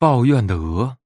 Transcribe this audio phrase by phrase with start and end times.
[0.00, 0.96] 抱怨的鹅。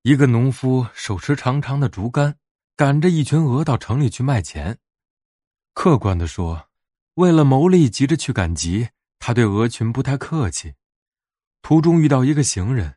[0.00, 2.34] 一个农夫手持长长的竹竿，
[2.74, 4.78] 赶着一群鹅到城里去卖钱。
[5.74, 6.70] 客观的说，
[7.16, 10.72] 为了牟利，急着去赶集，他对鹅群不太客气。
[11.60, 12.96] 途中遇到一个行人，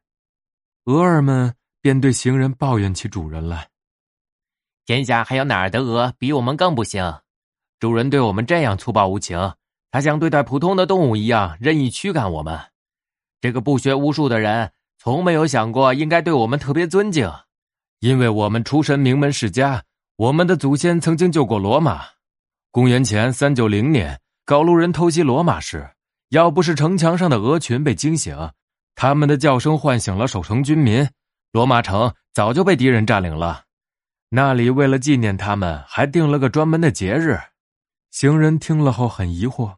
[0.85, 3.69] 鹅儿们便对行人抱怨起主人来
[4.87, 7.19] ：“天下还有哪儿的鹅比我们更不行？
[7.77, 9.37] 主人对我们这样粗暴无情，
[9.91, 12.57] 他像对待普通的动物一样任意驱赶我们。
[13.41, 14.71] 这个不学无术的人。”
[15.03, 17.29] 从没有想过应该对我们特别尊敬，
[17.99, 19.83] 因为我们出身名门世家，
[20.15, 22.05] 我们的祖先曾经救过罗马。
[22.71, 25.89] 公元前三九零年，高卢人偷袭罗马时，
[26.29, 28.51] 要不是城墙上的鹅群被惊醒，
[28.95, 31.05] 他们的叫声唤醒了守城军民，
[31.51, 33.63] 罗马城早就被敌人占领了。
[34.29, 37.37] 那里为了纪念他们，还定了个专门的节日。
[38.09, 39.75] 行人听了后很疑惑，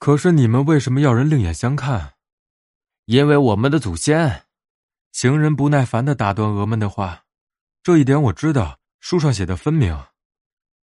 [0.00, 2.14] 可是你们为什么要人另眼相看？
[3.10, 4.44] 因为我们的祖先，
[5.10, 7.24] 行人不耐烦的打断鹅们的话。
[7.82, 10.00] 这一点我知道，书上写的分明。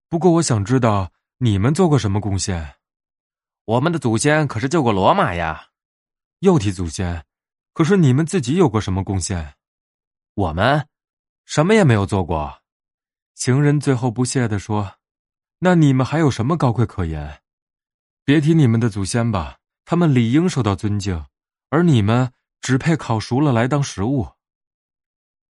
[0.10, 2.76] 不过我想知道你们做过什么贡献？
[3.64, 5.70] 我们的祖先可是救过罗马呀。
[6.40, 7.24] 又提祖先，
[7.72, 9.56] 可是你们自己有过什么贡献？
[10.34, 10.86] 我们
[11.46, 12.62] 什么也没有做过。
[13.36, 14.96] 行人最后不屑的说
[15.60, 17.42] ：“那你们还有什么高贵可言？
[18.26, 21.26] 别提你们的祖先吧，他们理应受到尊敬。”
[21.70, 24.37] 而你们只配烤熟了来当食物。